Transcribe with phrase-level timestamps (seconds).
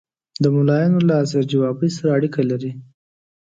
[0.43, 2.71] د ملایانو له حاضر جوابي سره اړیکې لري.